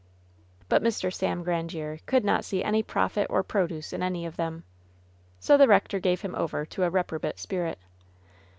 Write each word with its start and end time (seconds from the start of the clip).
But 0.67 0.81
Mr. 0.81 1.13
Sam 1.13 1.43
Grandiere 1.45 1.99
cotdd 2.07 2.23
not 2.23 2.43
see 2.43 2.63
any 2.63 2.81
profit 2.81 3.27
or 3.29 3.43
"produce" 3.43 3.93
in 3.93 4.01
any 4.01 4.25
of 4.25 4.35
them. 4.35 4.63
So 5.39 5.57
the 5.57 5.67
rector 5.67 5.99
gave 5.99 6.21
him 6.21 6.33
over 6.33 6.65
to 6.65 6.81
a 6.83 6.89
reprobate 6.89 7.37
spirit. 7.37 7.77